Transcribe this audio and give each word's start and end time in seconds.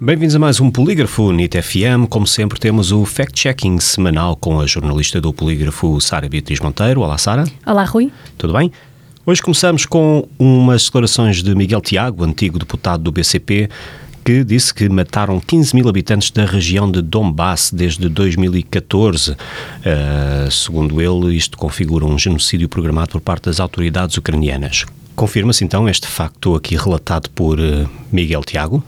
Bem-vindos 0.00 0.36
a 0.36 0.38
mais 0.38 0.60
um 0.60 0.70
Polígrafo 0.70 1.32
NIT 1.32 1.60
FM. 1.60 2.06
Como 2.08 2.24
sempre, 2.24 2.60
temos 2.60 2.92
o 2.92 3.04
fact-checking 3.04 3.80
semanal 3.80 4.36
com 4.36 4.60
a 4.60 4.66
jornalista 4.66 5.20
do 5.20 5.32
Polígrafo, 5.32 6.00
Sara 6.00 6.28
Beatriz 6.28 6.60
Monteiro. 6.60 7.00
Olá, 7.00 7.18
Sara. 7.18 7.42
Olá, 7.66 7.82
Rui. 7.82 8.12
Tudo 8.38 8.52
bem? 8.52 8.70
Hoje 9.26 9.42
começamos 9.42 9.84
com 9.86 10.28
umas 10.38 10.84
declarações 10.84 11.42
de 11.42 11.52
Miguel 11.52 11.80
Tiago, 11.80 12.22
antigo 12.22 12.60
deputado 12.60 13.02
do 13.02 13.10
BCP, 13.10 13.68
que 14.24 14.44
disse 14.44 14.72
que 14.72 14.88
mataram 14.88 15.40
15 15.40 15.74
mil 15.74 15.88
habitantes 15.88 16.30
da 16.30 16.44
região 16.44 16.88
de 16.88 17.02
Donbass 17.02 17.72
desde 17.72 18.08
2014. 18.08 19.32
Uh, 19.32 20.48
segundo 20.48 21.02
ele, 21.02 21.36
isto 21.36 21.58
configura 21.58 22.06
um 22.06 22.16
genocídio 22.16 22.68
programado 22.68 23.10
por 23.10 23.20
parte 23.20 23.46
das 23.46 23.58
autoridades 23.58 24.16
ucranianas. 24.16 24.86
Confirma-se 25.18 25.64
então 25.64 25.88
este 25.88 26.06
facto 26.06 26.54
aqui 26.54 26.76
relatado 26.76 27.28
por 27.30 27.58
uh, 27.58 27.90
Miguel 28.12 28.44
Tiago? 28.44 28.84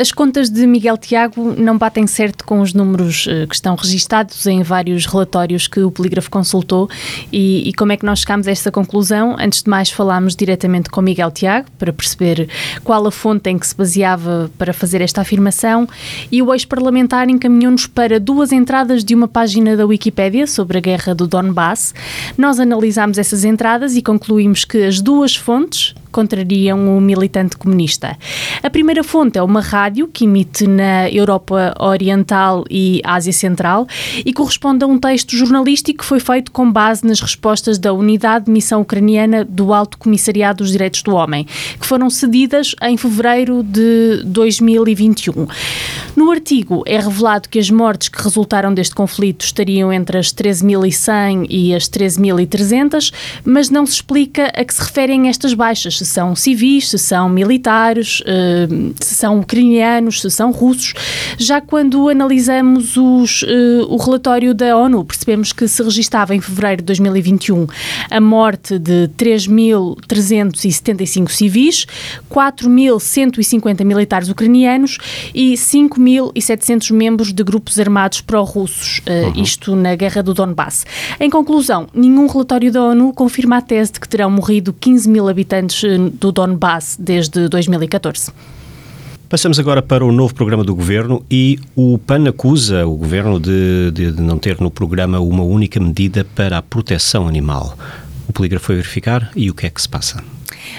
As 0.00 0.12
contas 0.12 0.48
de 0.48 0.64
Miguel 0.64 0.96
Tiago 0.96 1.56
não 1.58 1.76
batem 1.76 2.06
certo 2.06 2.44
com 2.44 2.60
os 2.60 2.72
números 2.72 3.26
uh, 3.26 3.48
que 3.48 3.54
estão 3.56 3.74
registados 3.74 4.46
em 4.46 4.62
vários 4.62 5.06
relatórios 5.06 5.66
que 5.66 5.80
o 5.80 5.90
Polígrafo 5.90 6.30
consultou 6.30 6.88
e, 7.32 7.68
e, 7.68 7.72
como 7.72 7.90
é 7.90 7.96
que 7.96 8.06
nós 8.06 8.20
chegámos 8.20 8.46
a 8.46 8.52
esta 8.52 8.70
conclusão? 8.70 9.34
Antes 9.40 9.64
de 9.64 9.68
mais 9.68 9.90
falámos 9.90 10.36
diretamente 10.36 10.88
com 10.88 11.02
Miguel 11.02 11.32
Tiago 11.32 11.66
para 11.76 11.92
perceber 11.92 12.48
qual 12.84 13.04
a 13.04 13.10
fonte 13.10 13.50
em 13.50 13.58
que 13.58 13.66
se 13.66 13.74
baseava 13.74 14.48
para 14.56 14.72
fazer 14.72 15.00
esta 15.00 15.22
afirmação 15.22 15.88
e 16.30 16.40
o 16.42 16.54
ex-parlamentar 16.54 17.28
encaminhou-nos 17.28 17.88
para 17.88 18.20
duas 18.20 18.52
entradas 18.52 19.02
de 19.02 19.16
uma 19.16 19.26
página 19.26 19.76
da 19.76 19.84
Wikipédia 19.84 20.46
sobre 20.46 20.78
a 20.78 20.80
guerra 20.80 21.12
do 21.12 21.26
Donbass. 21.26 21.92
Nós 22.38 22.60
analisámos 22.60 23.18
essas 23.18 23.44
entradas 23.44 23.96
e 23.96 24.00
concluímos 24.00 24.64
que 24.64 24.84
as 24.84 25.00
duas 25.00 25.34
fontes 25.34 25.55
fontes 25.56 25.94
contrariam 26.16 26.96
o 26.96 26.98
militante 26.98 27.58
comunista. 27.58 28.16
A 28.62 28.70
primeira 28.70 29.04
fonte 29.04 29.36
é 29.36 29.42
uma 29.42 29.60
rádio 29.60 30.08
que 30.08 30.24
emite 30.24 30.66
na 30.66 31.10
Europa 31.10 31.74
Oriental 31.78 32.64
e 32.70 33.02
Ásia 33.04 33.34
Central 33.34 33.86
e 34.24 34.32
corresponde 34.32 34.82
a 34.82 34.86
um 34.86 34.98
texto 34.98 35.36
jornalístico 35.36 35.98
que 35.98 36.04
foi 36.06 36.18
feito 36.18 36.50
com 36.50 36.72
base 36.72 37.06
nas 37.06 37.20
respostas 37.20 37.78
da 37.78 37.92
Unidade 37.92 38.46
de 38.46 38.50
Missão 38.50 38.80
Ucraniana 38.80 39.44
do 39.44 39.74
Alto 39.74 39.98
Comissariado 39.98 40.64
dos 40.64 40.72
Direitos 40.72 41.02
do 41.02 41.14
Homem, 41.14 41.46
que 41.78 41.84
foram 41.84 42.08
cedidas 42.08 42.74
em 42.80 42.96
fevereiro 42.96 43.62
de 43.62 44.22
2021. 44.24 45.46
No 46.16 46.30
artigo 46.30 46.82
é 46.86 46.98
revelado 46.98 47.46
que 47.50 47.58
as 47.58 47.70
mortes 47.70 48.08
que 48.08 48.22
resultaram 48.22 48.72
deste 48.72 48.94
conflito 48.94 49.44
estariam 49.44 49.92
entre 49.92 50.16
as 50.16 50.32
13.100 50.32 51.46
e 51.50 51.74
as 51.74 51.90
13.300, 51.90 53.12
mas 53.44 53.68
não 53.68 53.84
se 53.84 53.94
explica 53.94 54.46
a 54.46 54.64
que 54.64 54.72
se 54.72 54.80
referem 54.80 55.28
estas 55.28 55.52
baixas, 55.52 55.98
se 56.06 56.14
são 56.14 56.36
civis, 56.36 56.90
se 56.90 56.98
são 56.98 57.28
militares, 57.28 58.22
eh, 58.24 58.66
se 59.00 59.14
são 59.14 59.40
ucranianos, 59.40 60.22
se 60.22 60.30
são 60.30 60.52
russos. 60.52 60.94
Já 61.36 61.60
quando 61.60 62.08
analisamos 62.08 62.96
os, 62.96 63.42
eh, 63.42 63.84
o 63.88 63.96
relatório 63.96 64.54
da 64.54 64.76
ONU, 64.76 65.04
percebemos 65.04 65.52
que 65.52 65.68
se 65.68 65.82
registava 65.82 66.34
em 66.34 66.40
fevereiro 66.40 66.80
de 66.82 66.86
2021 66.86 67.66
a 68.10 68.20
morte 68.20 68.78
de 68.78 69.08
3.375 69.16 71.30
civis, 71.30 71.86
4.150 72.30 73.84
militares 73.84 74.28
ucranianos 74.28 74.98
e 75.34 75.54
5.700 75.54 76.92
membros 76.92 77.32
de 77.32 77.42
grupos 77.42 77.80
armados 77.80 78.20
pró-russos, 78.20 79.00
uh, 79.00 79.26
uhum. 79.26 79.32
isto 79.42 79.74
na 79.74 79.96
guerra 79.96 80.22
do 80.22 80.32
Donbass. 80.32 80.86
Em 81.18 81.28
conclusão, 81.28 81.88
nenhum 81.92 82.26
relatório 82.26 82.70
da 82.70 82.80
ONU 82.82 83.12
confirma 83.12 83.56
a 83.58 83.62
tese 83.62 83.92
de 83.92 84.00
que 84.00 84.08
terão 84.08 84.30
morrido 84.30 84.72
15 84.72 85.08
mil 85.08 85.28
habitantes 85.28 85.82
do 86.20 86.32
Donbass 86.32 86.96
desde 86.98 87.48
2014. 87.48 88.32
Passamos 89.28 89.58
agora 89.58 89.82
para 89.82 90.04
o 90.04 90.12
novo 90.12 90.32
programa 90.34 90.62
do 90.62 90.74
governo 90.74 91.24
e 91.28 91.58
o 91.74 91.98
PAN 91.98 92.28
acusa 92.28 92.86
o 92.86 92.96
governo 92.96 93.40
de, 93.40 93.90
de, 93.90 94.12
de 94.12 94.22
não 94.22 94.38
ter 94.38 94.60
no 94.60 94.70
programa 94.70 95.18
uma 95.18 95.42
única 95.42 95.80
medida 95.80 96.24
para 96.24 96.58
a 96.58 96.62
proteção 96.62 97.26
animal. 97.26 97.76
O 98.28 98.32
polígrafo 98.32 98.66
foi 98.66 98.76
verificar 98.76 99.30
e 99.34 99.50
o 99.50 99.54
que 99.54 99.66
é 99.66 99.70
que 99.70 99.82
se 99.82 99.88
passa? 99.88 100.22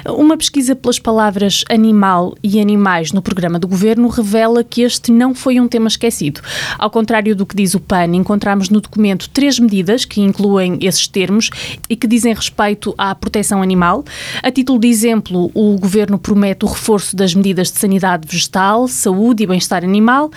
Uma 0.05 0.37
pesquisa 0.37 0.75
pelas 0.75 0.99
palavras 0.99 1.63
animal 1.69 2.35
e 2.43 2.59
animais 2.59 3.11
no 3.11 3.21
programa 3.21 3.59
do 3.59 3.67
governo 3.67 4.07
revela 4.07 4.63
que 4.63 4.81
este 4.81 5.11
não 5.11 5.33
foi 5.33 5.59
um 5.59 5.67
tema 5.67 5.87
esquecido. 5.87 6.41
Ao 6.77 6.89
contrário 6.89 7.35
do 7.35 7.45
que 7.45 7.55
diz 7.55 7.73
o 7.73 7.79
PAN, 7.79 8.15
encontramos 8.15 8.69
no 8.69 8.81
documento 8.81 9.29
três 9.29 9.59
medidas 9.59 10.05
que 10.05 10.21
incluem 10.21 10.77
esses 10.81 11.07
termos 11.07 11.49
e 11.89 11.95
que 11.95 12.07
dizem 12.07 12.33
respeito 12.33 12.93
à 12.97 13.13
proteção 13.15 13.61
animal. 13.61 14.03
A 14.41 14.51
título 14.51 14.79
de 14.79 14.87
exemplo, 14.87 15.51
o 15.53 15.77
governo 15.77 16.17
promete 16.17 16.65
o 16.65 16.67
reforço 16.67 17.15
das 17.15 17.33
medidas 17.33 17.71
de 17.71 17.79
sanidade 17.79 18.27
vegetal, 18.27 18.87
saúde 18.87 19.43
e 19.43 19.47
bem-estar 19.47 19.83
animal 19.83 20.31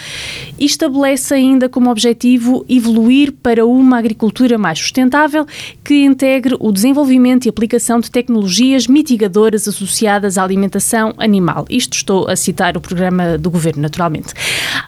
e 0.59 0.65
estabelece 0.65 1.35
ainda 1.35 1.69
como 1.69 1.91
objetivo 1.91 2.65
evoluir 2.69 3.33
para 3.33 3.67
uma 3.67 3.99
agricultura 3.99 4.59
mais 4.59 4.79
sustentável 4.79 5.47
que 5.85 6.05
integre 6.05 6.57
o 6.59 6.73
desenvolvimento 6.73 7.47
e 7.47 7.49
aplicação 7.49 8.01
de 8.01 8.11
tecnologias 8.11 8.87
mitigadoras 8.87 9.40
associadas 9.69 10.39
à 10.39 10.45
alimentação 10.45 11.13
animal. 11.19 11.65
Isto 11.69 11.95
estou 11.95 12.29
a 12.29 12.37
citar 12.37 12.77
o 12.77 12.81
programa 12.81 13.39
do 13.39 13.51
governo, 13.51 13.83
naturalmente. 13.83 14.35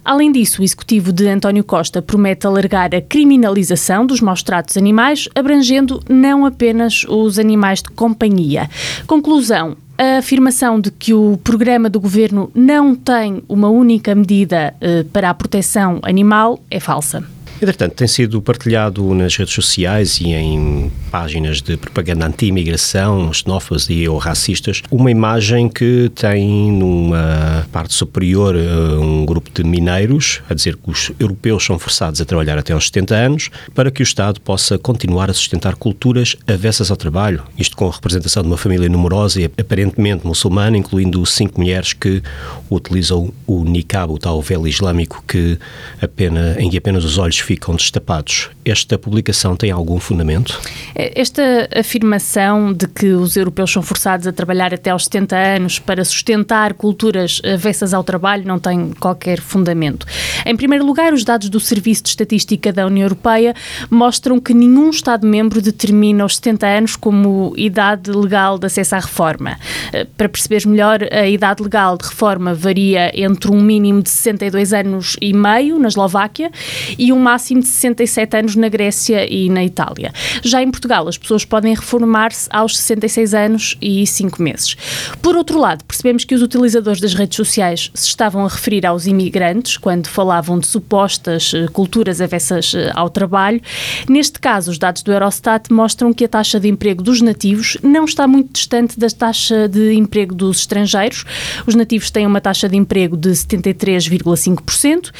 Além 0.04 0.32
disso, 0.32 0.60
o 0.60 0.64
executivo 0.64 1.12
de 1.12 1.28
António 1.28 1.64
Costa 1.64 2.02
promete 2.02 2.46
alargar 2.46 2.94
a 2.94 3.00
criminalização 3.00 4.06
dos 4.06 4.20
maus 4.20 4.42
tratos 4.42 4.76
animais, 4.76 5.28
abrangendo 5.34 6.02
não 6.08 6.44
apenas 6.44 7.04
os 7.08 7.38
animais 7.38 7.82
de 7.82 7.90
companhia. 7.90 8.68
Conclusão: 9.06 9.76
a 9.98 10.18
afirmação 10.18 10.80
de 10.80 10.90
que 10.90 11.14
o 11.14 11.38
programa 11.44 11.88
do 11.88 12.00
governo 12.00 12.50
não 12.54 12.94
tem 12.94 13.42
uma 13.48 13.68
única 13.68 14.14
medida 14.14 14.74
eh, 14.80 15.04
para 15.12 15.30
a 15.30 15.34
proteção 15.34 16.00
animal 16.02 16.60
é 16.70 16.80
falsa. 16.80 17.22
Entretanto, 17.62 17.94
tem 17.94 18.08
sido 18.08 18.42
partilhado 18.42 19.14
nas 19.14 19.36
redes 19.36 19.54
sociais 19.54 20.20
e 20.20 20.32
em 20.32 20.90
páginas 21.12 21.62
de 21.62 21.76
propaganda 21.76 22.26
anti-imigração, 22.26 23.32
xenófobas 23.32 23.86
e 23.88 24.08
ou 24.08 24.18
racistas, 24.18 24.82
uma 24.90 25.12
imagem 25.12 25.68
que 25.68 26.10
tem 26.12 26.72
numa 26.72 27.64
parte 27.70 27.94
superior 27.94 28.56
eh, 28.56 28.98
um 28.98 29.24
grupo 29.24 29.48
de 29.54 29.62
mineiros 29.62 30.40
a 30.50 30.54
dizer 30.54 30.74
que 30.74 30.90
os 30.90 31.12
europeus 31.20 31.64
são 31.64 31.78
forçados 31.78 32.20
a 32.20 32.24
trabalhar 32.24 32.58
até 32.58 32.72
aos 32.72 32.86
70 32.86 33.14
anos 33.14 33.48
para 33.72 33.92
que 33.92 34.02
o 34.02 34.04
Estado 34.04 34.40
possa 34.40 34.76
continuar 34.76 35.30
a 35.30 35.32
sustentar 35.32 35.76
culturas 35.76 36.34
avessas 36.48 36.90
ao 36.90 36.96
trabalho. 36.96 37.44
Isto 37.56 37.76
com 37.76 37.86
a 37.86 37.92
representação 37.92 38.42
de 38.42 38.48
uma 38.48 38.56
família 38.56 38.88
numerosa 38.88 39.40
e 39.40 39.44
aparentemente 39.44 40.26
muçulmana, 40.26 40.76
incluindo 40.76 41.24
cinco 41.24 41.60
mulheres 41.60 41.92
que 41.92 42.24
utilizam 42.68 43.32
o 43.46 43.62
niqab, 43.62 44.12
o 44.12 44.18
tal 44.18 44.42
véu 44.42 44.66
islâmico 44.66 45.22
que 45.28 45.56
apenas, 46.00 46.56
em 46.58 46.68
que 46.68 46.76
apenas 46.76 47.04
os 47.04 47.18
olhos 47.18 47.38
ficam 47.38 47.51
destapados. 47.76 48.50
Esta 48.64 48.98
publicação 48.98 49.56
tem 49.56 49.70
algum 49.70 49.98
fundamento? 49.98 50.60
É, 50.94 51.20
esta 51.20 51.68
afirmação 51.74 52.72
de 52.72 52.86
que 52.86 53.06
os 53.06 53.36
europeus 53.36 53.72
são 53.72 53.82
forçados 53.82 54.26
a 54.26 54.32
trabalhar 54.32 54.72
até 54.72 54.90
aos 54.90 55.04
70 55.04 55.36
anos 55.36 55.78
para 55.78 56.04
sustentar 56.04 56.74
culturas 56.74 57.40
avessas 57.44 57.92
ao 57.94 58.04
trabalho 58.04 58.46
não 58.46 58.58
tem 58.58 58.92
qualquer 58.92 59.40
fundamento. 59.40 60.06
Em 60.44 60.56
primeiro 60.56 60.84
lugar, 60.84 61.12
os 61.12 61.24
dados 61.24 61.48
do 61.48 61.60
Serviço 61.60 62.02
de 62.02 62.08
Estatística 62.10 62.72
da 62.72 62.86
União 62.86 63.04
Europeia 63.04 63.54
mostram 63.90 64.40
que 64.40 64.52
nenhum 64.54 64.90
Estado-membro 64.90 65.60
determina 65.60 66.24
os 66.24 66.36
70 66.36 66.66
anos 66.66 66.96
como 66.96 67.52
idade 67.56 68.10
legal 68.10 68.58
de 68.58 68.66
acesso 68.66 68.94
à 68.94 68.98
reforma. 68.98 69.58
Eh, 69.92 70.06
para 70.16 70.28
perceberes 70.28 70.64
melhor, 70.64 71.00
a 71.10 71.26
idade 71.26 71.62
legal 71.62 71.96
de 71.96 72.06
reforma 72.06 72.54
varia 72.54 73.12
entre 73.14 73.50
um 73.50 73.60
mínimo 73.60 74.02
de 74.02 74.10
62 74.10 74.72
anos 74.72 75.16
e 75.20 75.32
meio 75.32 75.78
na 75.78 75.88
Eslováquia 75.88 76.50
e 76.98 77.12
um 77.12 77.18
máximo 77.18 77.60
de 77.60 77.68
67 77.68 78.36
anos 78.36 78.56
na 78.56 78.68
Grécia 78.68 79.26
e 79.32 79.48
na 79.48 79.64
Itália. 79.64 80.12
Já 80.42 80.62
em 80.62 80.70
Portugal, 80.70 81.08
as 81.08 81.18
pessoas 81.18 81.44
podem 81.44 81.74
reformar-se 81.74 82.48
aos 82.50 82.76
66 82.78 83.34
anos 83.34 83.76
e 83.80 84.06
5 84.06 84.42
meses. 84.42 84.76
Por 85.20 85.36
outro 85.36 85.58
lado, 85.58 85.84
percebemos 85.84 86.24
que 86.24 86.34
os 86.34 86.42
utilizadores 86.42 87.00
das 87.00 87.14
redes 87.14 87.36
sociais 87.36 87.90
se 87.94 88.08
estavam 88.08 88.44
a 88.44 88.48
referir 88.48 88.86
aos 88.86 89.06
imigrantes 89.06 89.76
quando 89.76 90.08
falavam 90.32 90.58
de 90.58 90.66
supostas 90.66 91.52
eh, 91.54 91.68
culturas 91.68 92.18
avessas 92.18 92.72
eh, 92.74 92.90
ao 92.94 93.10
trabalho. 93.10 93.60
Neste 94.08 94.40
caso, 94.40 94.70
os 94.70 94.78
dados 94.78 95.02
do 95.02 95.12
Eurostat 95.12 95.70
mostram 95.70 96.10
que 96.10 96.24
a 96.24 96.28
taxa 96.28 96.58
de 96.58 96.68
emprego 96.68 97.02
dos 97.02 97.20
nativos 97.20 97.76
não 97.82 98.06
está 98.06 98.26
muito 98.26 98.54
distante 98.54 98.98
da 98.98 99.08
taxa 99.08 99.68
de 99.68 99.92
emprego 99.92 100.34
dos 100.34 100.60
estrangeiros. 100.60 101.26
Os 101.66 101.74
nativos 101.74 102.10
têm 102.10 102.26
uma 102.26 102.40
taxa 102.40 102.66
de 102.66 102.76
emprego 102.76 103.14
de 103.14 103.30
73,5% 103.30 105.10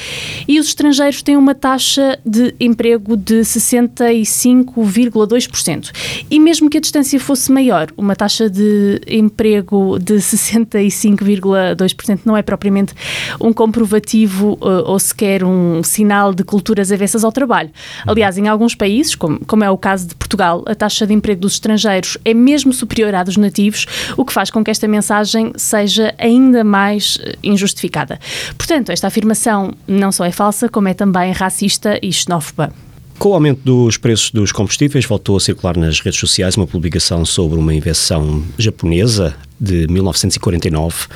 e 0.49 0.59
os 0.59 0.69
estrangeiros 0.69 1.21
têm 1.21 1.37
uma 1.37 1.55
taxa 1.55 2.19
de 2.25 2.55
emprego 2.59 3.15
de 3.15 3.41
65,2%. 3.41 5.33
10%. 5.33 5.91
E 6.31 6.39
mesmo 6.39 6.71
que 6.71 6.79
a 6.79 6.81
distância 6.81 7.21
fosse 7.21 7.53
maior, 7.53 7.89
uma 7.97 8.17
taxa 8.17 8.49
de 8.49 9.03
emprego 9.07 9.99
de 9.99 10.15
65,2% 10.15 12.21
não 12.25 12.35
é 12.37 12.43
propriamente 12.43 12.95
um 13.41 13.53
comprovativo 13.53 14.55
uh, 14.55 14.85
ou 14.87 14.99
sequer 15.03 15.45
um 15.45 15.83
sinal 15.83 16.33
de 16.33 16.45
culturas 16.45 16.91
avessas 16.91 17.25
ao 17.25 17.33
trabalho. 17.33 17.71
Aliás, 18.07 18.39
em 18.39 18.49
alguns 18.49 18.75
países, 18.75 19.15
como, 19.15 19.39
como 19.45 19.65
é 19.65 19.71
o 19.71 19.77
caso 19.77 20.09
de 20.09 20.15
Portugal, 20.15 20.63
a 20.67 20.75
taxa 20.75 21.07
de 21.07 21.13
emprego 21.13 21.41
dos 21.41 21.55
estrangeiros 21.55 22.17
é 22.25 22.33
mesmo 22.33 22.73
superior 22.73 23.15
à 23.15 23.23
dos 23.23 23.37
nativos, 23.37 23.87
o 24.17 24.25
que 24.25 24.33
faz 24.33 24.51
com 24.51 24.63
que 24.65 24.71
esta 24.71 24.89
mensagem 24.89 25.53
seja 25.57 26.15
ainda 26.19 26.65
mais 26.65 27.17
uh, 27.17 27.37
injustificada. 27.43 28.19
Portanto, 28.57 28.91
esta 28.91 29.07
afirmação 29.07 29.73
não 29.87 30.13
só 30.13 30.25
é 30.25 30.33
falsa, 30.33 30.69
como 30.69 30.89
é 30.89 30.95
também 30.95 31.33
racista 31.33 31.99
e 32.03 32.13
xenófoba. 32.13 32.73
Com 33.19 33.29
o 33.29 33.35
aumento 33.35 33.61
dos 33.63 33.97
preços 33.97 34.31
dos 34.33 34.51
combustíveis, 34.51 35.05
voltou 35.05 35.37
a 35.37 35.41
circular 35.41 35.77
nas 35.77 36.01
redes 36.01 36.19
sociais 36.19 36.57
uma 36.57 36.67
publicação 36.67 37.25
sobre 37.25 37.57
uma 37.59 37.73
invenção 37.73 38.43
japonesa 38.59 39.37
de 39.61 39.87
1949. 39.87 41.07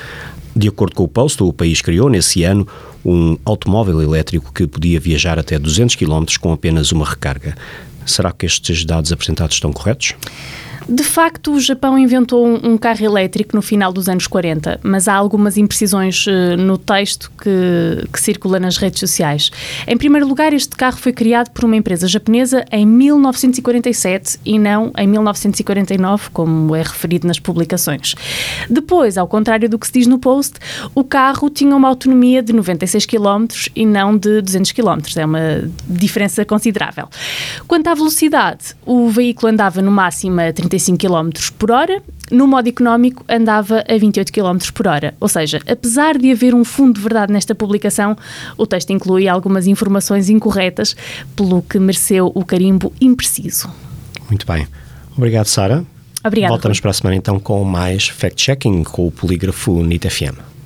De 0.57 0.69
acordo 0.69 0.97
com 0.97 1.05
o 1.05 1.09
Post, 1.09 1.43
o 1.43 1.53
país 1.53 1.83
criou 1.83 2.09
nesse 2.09 2.43
ano 2.43 2.67
um 3.05 3.37
automóvel 3.45 4.01
elétrico 4.01 4.51
que 4.55 4.67
podia 4.67 4.99
viajar 4.99 5.39
até 5.39 5.59
200 5.59 5.95
km 5.97 6.25
com 6.41 6.51
apenas 6.51 6.93
uma 6.93 7.05
recarga. 7.05 7.55
Será 8.07 8.33
que 8.33 8.47
estes 8.47 8.83
dados 8.83 9.13
apresentados 9.13 9.57
estão 9.57 9.71
corretos? 9.71 10.15
De 10.89 11.03
facto, 11.03 11.53
o 11.53 11.59
Japão 11.59 11.99
inventou 11.99 12.47
um 12.47 12.79
carro 12.79 13.05
elétrico 13.05 13.57
no 13.57 13.63
final 13.63 13.93
dos 13.93 14.09
anos 14.09 14.29
40, 14.29 14.79
mas 14.85 15.09
há 15.09 15.15
algumas 15.15 15.57
imprecisões 15.57 16.25
uh, 16.29 16.57
no 16.57 16.79
texto 16.79 17.31
que, 17.43 18.07
que, 18.13 18.21
circula 18.21 18.61
nas 18.61 18.77
redes 18.77 19.01
sociais. 19.01 19.51
Em 19.85 19.97
primeiro 19.97 20.29
lugar, 20.29 20.53
este 20.53 20.77
carro 20.77 20.97
foi 20.97 21.13
criado 21.13 21.51
por 21.51 21.65
uma 21.65 21.75
empresa 21.75 22.07
japonesa 22.07 22.65
em 22.71 22.87
1947 22.87 24.39
e 24.45 24.61
não 24.61 24.93
em 24.97 25.09
1949, 25.09 26.31
como 26.33 26.77
é 26.77 26.83
referido 26.83 27.27
nas 27.27 27.41
publicações. 27.41 28.15
Depois, 28.71 29.19
ao 29.19 29.27
contrário 29.27 29.69
do 29.69 29.81
que 29.81 29.89
se 29.89 29.93
diz 29.93 30.07
no 30.07 30.21
post, 30.21 30.55
o 30.95 31.03
carro 31.03 31.51
tinha 31.51 31.75
uma 31.75 31.89
autonomia 31.89 32.41
de 32.41 32.53
96 32.53 33.07
km 33.07 33.47
e 33.75 33.85
não 33.85 34.17
de 34.17 34.41
200 34.41 34.71
km. 34.71 35.01
É 35.17 35.25
uma 35.25 35.69
diferença 35.89 36.45
considerável. 36.45 37.09
Quanto 37.67 37.89
à 37.89 37.95
velocidade, 37.95 38.77
o 38.85 39.09
veículo 39.09 39.51
andava 39.51 39.83
no 39.83 39.91
máximo 39.91 40.41
a 40.41 40.53
35 40.53 40.76
35 40.77 40.99
km 40.99 41.31
por 41.59 41.71
hora, 41.71 42.03
no 42.31 42.47
modo 42.47 42.69
económico 42.69 43.25
andava 43.29 43.85
a 43.89 43.99
28 43.99 44.33
km 44.33 44.59
por 44.75 44.87
hora. 44.87 45.15
Ou 45.21 45.29
seja, 45.29 45.61
apesar 45.67 46.19
de 46.19 46.31
haver 46.31 46.55
um 46.55 46.65
fundo 46.65 46.95
de 46.95 47.01
verdade 47.01 47.33
nesta 47.33 47.55
publicação, 47.55 48.17
o 48.57 48.67
texto 48.67 48.91
inclui 48.91 49.29
algumas 49.29 49.67
informações 49.67 50.29
incorretas, 50.29 50.95
pelo 51.35 51.63
que 51.63 51.79
mereceu 51.79 52.31
o 52.35 52.45
carimbo 52.45 52.93
impreciso. 53.01 53.71
Muito 54.29 54.47
bem. 54.47 54.67
Obrigado, 55.17 55.47
Sara. 55.47 55.85
Obrigada. 56.25 56.53
Voltamos 56.53 56.81
para 56.81 56.91
a 56.91 56.95
semana 56.95 57.17
então 57.17 57.39
com 57.39 57.63
mais 57.65 58.09
fact-checking 58.09 58.83
com 58.85 59.07
o 59.07 59.11
polígrafo 59.11 59.83
NIT 59.83 60.11
FM. 60.11 60.47